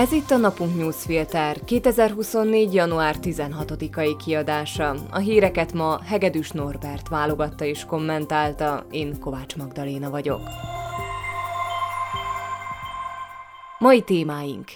[0.00, 2.74] Ez itt a Napunk Newsfilter 2024.
[2.74, 4.94] január 16-ai kiadása.
[5.10, 10.40] A híreket ma Hegedűs Norbert válogatta és kommentálta, én Kovács Magdaléna vagyok.
[13.78, 14.68] Mai témáink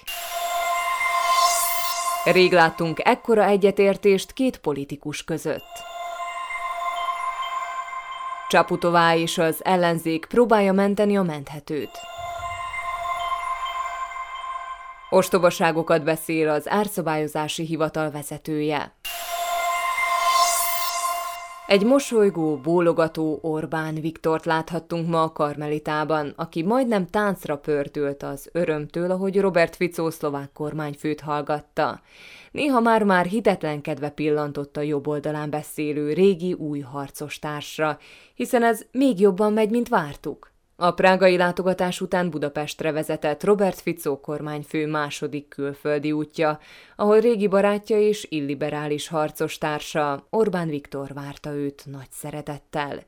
[2.24, 5.82] Rég láttunk ekkora egyetértést két politikus között.
[8.48, 12.13] Csaputová és az ellenzék próbálja menteni a menthetőt.
[15.14, 18.94] Ostobaságokat beszél az árszabályozási hivatal vezetője.
[21.66, 29.10] Egy mosolygó, bólogató Orbán Viktort láthattunk ma a Karmelitában, aki majdnem táncra pördült az örömtől,
[29.10, 32.00] ahogy Robert Fico szlovák kormányfőt hallgatta.
[32.50, 37.98] Néha már-már hitetlenkedve pillantott a jobb oldalán beszélő régi új harcos társra,
[38.34, 40.53] hiszen ez még jobban megy, mint vártuk.
[40.76, 46.58] A prágai látogatás után Budapestre vezetett Robert Fico kormányfő második külföldi útja,
[46.96, 53.02] ahol régi barátja és illiberális harcos társa Orbán Viktor várta őt nagy szeretettel.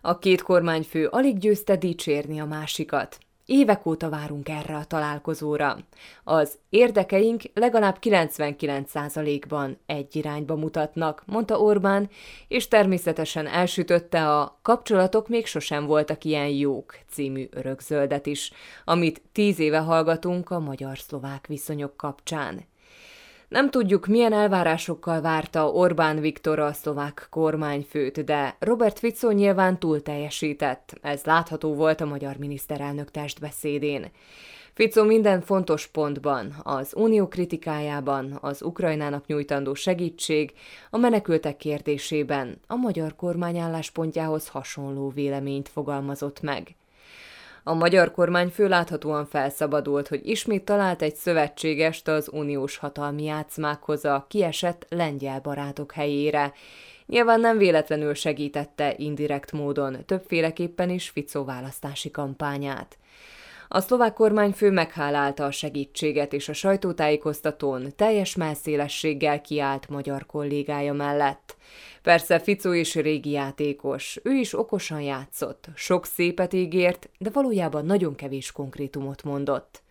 [0.00, 3.18] A két kormányfő alig győzte dicsérni a másikat.
[3.46, 5.78] Évek óta várunk erre a találkozóra.
[6.24, 12.10] Az érdekeink legalább 99%-ban egy irányba mutatnak, mondta Orbán,
[12.48, 18.52] és természetesen elsütötte a Kapcsolatok még sosem voltak ilyen jók című örökzöldet is,
[18.84, 22.64] amit tíz éve hallgatunk a magyar-szlovák viszonyok kapcsán.
[23.48, 30.02] Nem tudjuk, milyen elvárásokkal várta Orbán Viktor a szlovák kormányfőt, de Robert Fico nyilván túl
[30.02, 30.98] teljesített.
[31.02, 34.10] Ez látható volt a magyar miniszterelnök testbeszédén.
[34.72, 40.52] Fico minden fontos pontban, az unió kritikájában, az Ukrajnának nyújtandó segítség,
[40.90, 46.74] a menekültek kérdésében a magyar kormány álláspontjához hasonló véleményt fogalmazott meg.
[47.68, 54.24] A magyar kormány főláthatóan felszabadult, hogy ismét talált egy szövetségest az uniós hatalmi játszmákhoz a
[54.28, 56.52] kiesett lengyel barátok helyére.
[57.06, 62.98] Nyilván nem véletlenül segítette indirekt módon, többféleképpen is Ficó választási kampányát.
[63.68, 71.56] A szlovák kormányfő meghálálta a segítséget, és a sajtótájékoztatón teljes melszélességgel kiállt magyar kollégája mellett.
[72.02, 78.14] Persze Ficó is régi játékos, ő is okosan játszott, sok szépet ígért, de valójában nagyon
[78.14, 79.82] kevés konkrétumot mondott.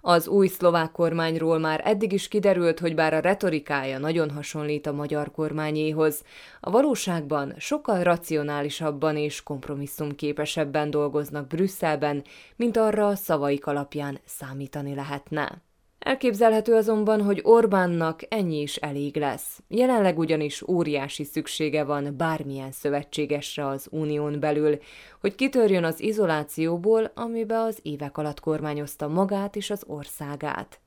[0.00, 4.92] Az új szlovák kormányról már eddig is kiderült, hogy bár a retorikája nagyon hasonlít a
[4.92, 6.22] magyar kormányéhoz,
[6.60, 12.24] a valóságban sokkal racionálisabban és kompromisszumképesebben dolgoznak Brüsszelben,
[12.56, 15.69] mint arra a szavaik alapján számítani lehetne.
[16.00, 19.62] Elképzelhető azonban, hogy Orbánnak ennyi is elég lesz.
[19.68, 24.78] Jelenleg ugyanis óriási szüksége van bármilyen szövetségesre az unión belül,
[25.20, 30.80] hogy kitörjön az izolációból, amibe az évek alatt kormányozta magát és az országát.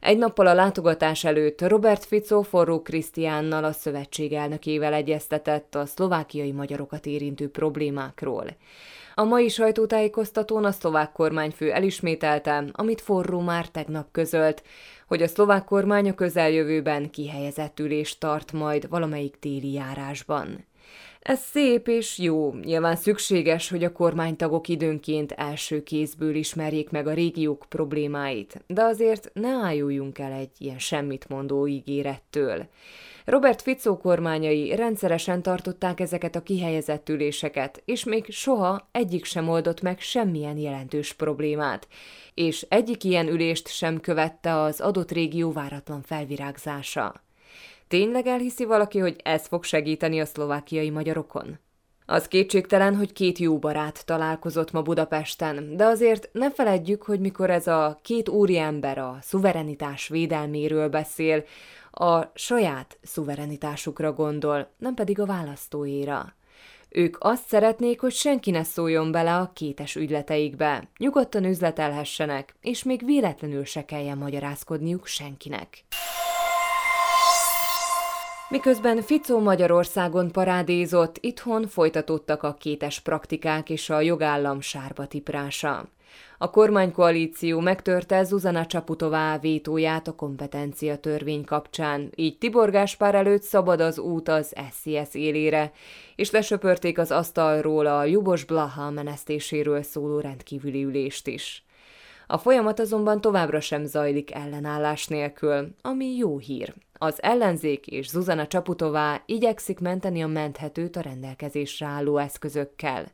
[0.00, 6.52] Egy nappal a látogatás előtt Robert Fico forró Krisztiánnal a szövetség elnökével egyeztetett a szlovákiai
[6.52, 8.46] magyarokat érintő problémákról.
[9.18, 14.62] A mai sajtótájékoztatón a szlovák kormányfő elismételte, amit forró már tegnap közölt,
[15.06, 20.64] hogy a szlovák kormány a közeljövőben kihelyezett ülést tart majd valamelyik téli járásban.
[21.26, 27.12] Ez szép és jó, nyilván szükséges, hogy a kormánytagok időnként első kézből ismerjék meg a
[27.12, 32.66] régiók problémáit, de azért ne álljunk el egy ilyen semmit mondó ígérettől.
[33.24, 39.80] Robert Fico kormányai rendszeresen tartották ezeket a kihelyezett üléseket, és még soha egyik sem oldott
[39.80, 41.88] meg semmilyen jelentős problémát,
[42.34, 47.25] és egyik ilyen ülést sem követte az adott régió váratlan felvirágzása.
[47.88, 51.58] Tényleg elhiszi valaki, hogy ez fog segíteni a szlovákiai magyarokon?
[52.06, 57.50] Az kétségtelen, hogy két jó barát találkozott ma Budapesten, de azért ne feledjük, hogy mikor
[57.50, 61.44] ez a két úriember a szuverenitás védelméről beszél,
[61.90, 66.34] a saját szuverenitásukra gondol, nem pedig a választóéra.
[66.88, 73.04] Ők azt szeretnék, hogy senki ne szóljon bele a kétes ügyleteikbe, nyugodtan üzletelhessenek, és még
[73.04, 75.84] véletlenül se kelljen magyarázkodniuk senkinek.
[78.48, 85.88] Miközben Ficó Magyarországon parádézott, itthon folytatódtak a kétes praktikák és a jogállam sárba tiprása.
[86.38, 93.80] A kormánykoalíció megtörte Zuzana Csaputová vétóját a kompetencia törvény kapcsán, így Tibor Gáspár előtt szabad
[93.80, 95.72] az út az SZSZ élére,
[96.16, 101.65] és lesöpörték az asztalról a Jubos Blaha menesztéséről szóló rendkívüli ülést is.
[102.26, 106.74] A folyamat azonban továbbra sem zajlik ellenállás nélkül, ami jó hír.
[106.98, 113.06] Az ellenzék és Zuzana Csaputová igyekszik menteni a menthetőt a rendelkezésre álló eszközökkel.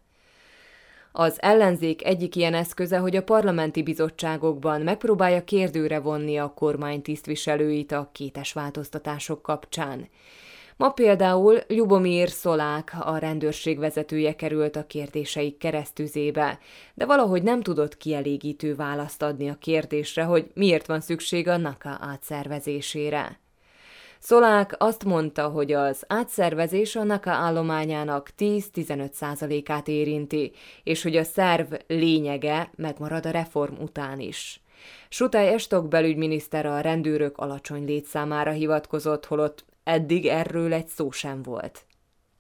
[1.13, 7.93] Az ellenzék egyik ilyen eszköze, hogy a parlamenti bizottságokban megpróbálja kérdőre vonni a kormány tisztviselőit
[7.93, 10.09] a kétes változtatások kapcsán.
[10.77, 16.59] Ma például Ljubomír Szolák, a rendőrség vezetője került a kérdéseik keresztüzébe,
[16.95, 21.99] de valahogy nem tudott kielégítő választ adni a kérdésre, hogy miért van szükség a NAKA
[22.01, 23.41] átszervezésére.
[24.19, 30.53] Szolák azt mondta, hogy az átszervezés a NAKA állományának 10-15%-át érinti,
[30.83, 34.61] és hogy a szerv lényege megmarad a reform után is.
[35.09, 41.87] Sutály Estok belügyminiszter a rendőrök alacsony létszámára hivatkozott, holott eddig erről egy szó sem volt.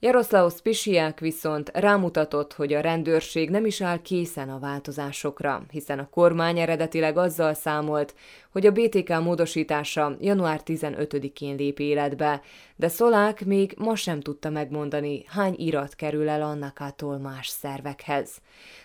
[0.05, 6.09] Jaroszlaus Pisiák viszont rámutatott, hogy a rendőrség nem is áll készen a változásokra, hiszen a
[6.09, 8.15] kormány eredetileg azzal számolt,
[8.53, 12.41] hogy a BTK módosítása január 15-én lép életbe,
[12.77, 18.41] de Szolák még ma sem tudta megmondani, hány irat kerül el annakától más szervekhez.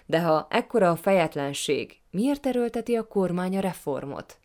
[0.06, 4.38] De ha ekkora a fejetlenség, miért erőlteti a kormány a reformot?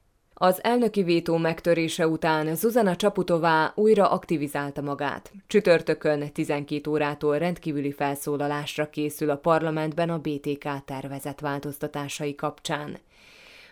[0.45, 5.33] Az elnöki vétó megtörése után Zuzana Csaputová újra aktivizálta magát.
[5.47, 12.99] Csütörtökön 12 órától rendkívüli felszólalásra készül a parlamentben a BTK tervezett változtatásai kapcsán.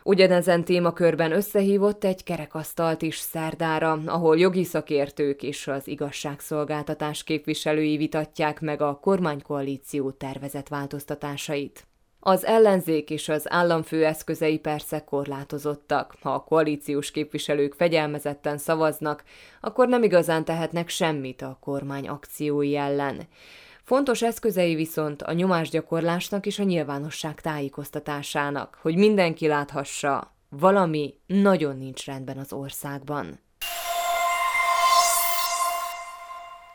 [0.02, 8.60] Ugyanezen témakörben összehívott egy kerekasztalt is szerdára, ahol jogi szakértők és az igazságszolgáltatás képviselői vitatják
[8.60, 11.89] meg a kormánykoalíció tervezett változtatásait.
[12.22, 16.14] Az ellenzék és az államfő eszközei persze korlátozottak.
[16.20, 19.24] Ha a koalíciós képviselők fegyelmezetten szavaznak,
[19.60, 23.28] akkor nem igazán tehetnek semmit a kormány akciói ellen.
[23.82, 32.06] Fontos eszközei viszont a nyomásgyakorlásnak és a nyilvánosság tájékoztatásának, hogy mindenki láthassa, valami nagyon nincs
[32.06, 33.38] rendben az országban.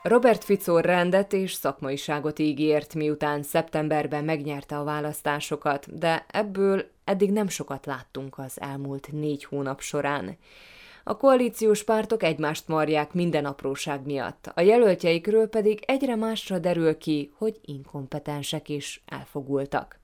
[0.07, 7.47] Robert Fico rendet és szakmaiságot ígért, miután szeptemberben megnyerte a választásokat, de ebből eddig nem
[7.47, 10.37] sokat láttunk az elmúlt négy hónap során.
[11.03, 17.31] A koalíciós pártok egymást marják minden apróság miatt, a jelöltjeikről pedig egyre másra derül ki,
[17.37, 19.99] hogy inkompetensek is elfogultak.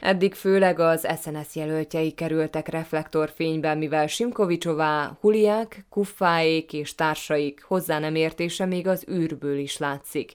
[0.00, 8.14] Eddig főleg az SNS jelöltjei kerültek reflektorfényben, mivel Simkovicsová, Huliák, Kuffáék és társaik hozzá nem
[8.14, 10.32] értése még az űrből is látszik.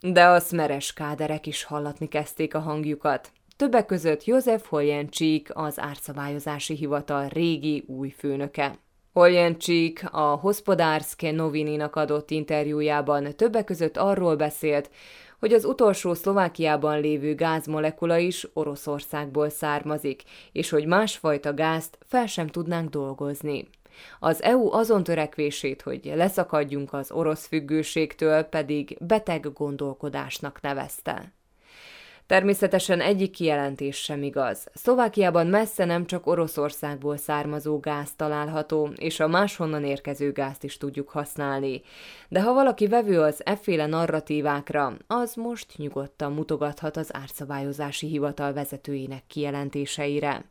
[0.00, 3.32] De a szmeres káderek is hallatni kezdték a hangjukat.
[3.56, 8.78] Többek között József Holjencsík, az árszabályozási hivatal régi új főnöke.
[9.12, 14.90] Holjencsík a Hospodárszke Novininak adott interjújában többek között arról beszélt,
[15.38, 20.22] hogy az utolsó Szlovákiában lévő gázmolekula is Oroszországból származik,
[20.52, 23.68] és hogy másfajta gázt fel sem tudnánk dolgozni.
[24.20, 31.32] Az EU azon törekvését, hogy leszakadjunk az orosz függőségtől, pedig beteg gondolkodásnak nevezte.
[32.26, 34.66] Természetesen egyik kijelentés sem igaz.
[34.74, 41.08] Szlovákiában messze nem csak Oroszországból származó gáz található, és a máshonnan érkező gázt is tudjuk
[41.08, 41.82] használni.
[42.28, 49.22] De ha valaki vevő az efféle narratívákra, az most nyugodtan mutogathat az árszabályozási hivatal vezetőinek
[49.26, 50.44] kijelentéseire.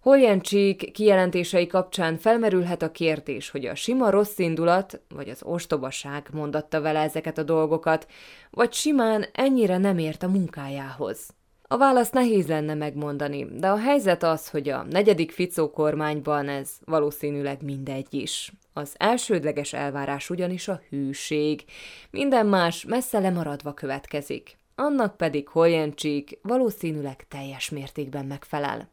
[0.00, 6.80] Holjencsík kijelentései kapcsán felmerülhet a kérdés, hogy a sima rossz indulat, vagy az ostobaság mondatta
[6.80, 8.06] vele ezeket a dolgokat,
[8.50, 11.28] vagy simán ennyire nem ért a munkájához.
[11.62, 16.70] A választ nehéz lenne megmondani, de a helyzet az, hogy a negyedik Ficó kormányban ez
[16.84, 18.52] valószínűleg mindegy is.
[18.72, 21.64] Az elsődleges elvárás ugyanis a hűség,
[22.10, 24.58] minden más messze lemaradva következik.
[24.74, 28.88] Annak pedig Holjencsík valószínűleg teljes mértékben megfelel.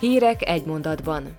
[0.00, 1.36] Hírek egy mondatban.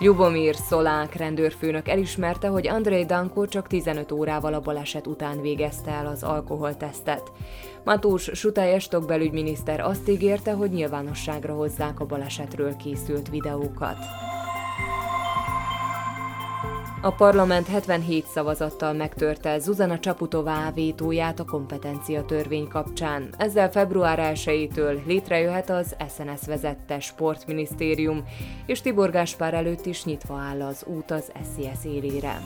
[0.00, 6.06] Jubomir Szolák rendőrfőnök elismerte, hogy Andrei Danko csak 15 órával a baleset után végezte el
[6.06, 7.32] az alkoholtesztet.
[7.84, 13.98] Matús Sutály Estok belügyminiszter azt ígérte, hogy nyilvánosságra hozzák a balesetről készült videókat.
[17.04, 23.34] A parlament 77 szavazattal megtörte Zuzana Csaputová vétóját a kompetencia törvény kapcsán.
[23.38, 28.24] Ezzel február 1-től létrejöhet az SNS vezette sportminisztérium,
[28.66, 32.40] és Tibor Gáspár előtt is nyitva áll az út az SZSZ élére.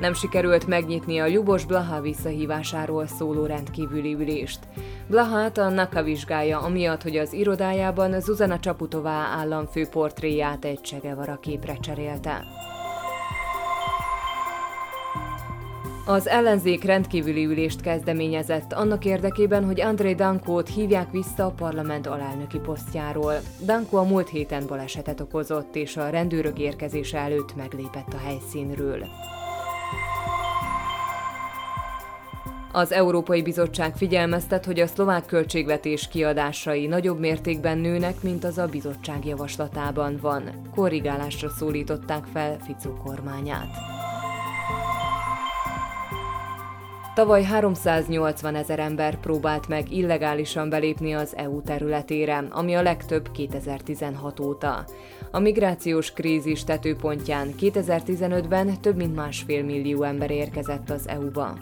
[0.00, 4.58] Nem sikerült megnyitni a Jubos Blaha visszahívásáról szóló rendkívüli ülést.
[5.10, 11.76] Blahát a NAKA vizsgálja, amiatt, hogy az irodájában Zuzana Csaputová államfő portréját egy Csegevara képre
[11.76, 12.44] cserélte.
[16.06, 22.58] Az ellenzék rendkívüli ülést kezdeményezett annak érdekében, hogy Andrei Dankót hívják vissza a parlament alelnöki
[22.58, 23.34] posztjáról.
[23.64, 29.08] Danko a múlt héten balesetet okozott, és a rendőrök érkezése előtt meglépett a helyszínről.
[32.72, 38.66] Az Európai Bizottság figyelmeztet, hogy a szlovák költségvetés kiadásai nagyobb mértékben nőnek, mint az a
[38.66, 40.68] bizottság javaslatában van.
[40.74, 43.68] Korrigálásra szólították fel Ficó kormányát.
[47.14, 54.40] Tavaly 380 ezer ember próbált meg illegálisan belépni az EU területére, ami a legtöbb 2016
[54.40, 54.84] óta.
[55.30, 61.56] A migrációs krízis tetőpontján 2015-ben több mint másfél millió ember érkezett az EU-ba.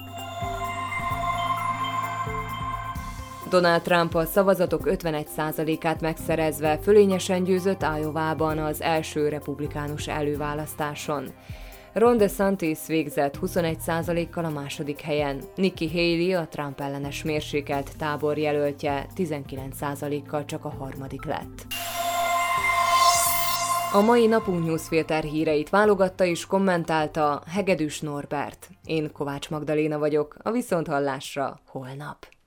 [3.49, 11.29] Donald Trump a szavazatok 51%-át megszerezve fölényesen győzött Iowa-ban az első republikánus előválasztáson.
[11.93, 19.07] Ron DeSantis végzett 21%-kal a második helyen, Nikki Haley, a Trump ellenes mérsékelt tábor jelöltje
[19.17, 21.67] 19%-kal csak a harmadik lett.
[23.93, 28.69] A mai napunk newsfilter híreit válogatta és kommentálta Hegedűs Norbert.
[28.85, 32.38] Én Kovács Magdaléna vagyok, a Viszonthallásra holnap.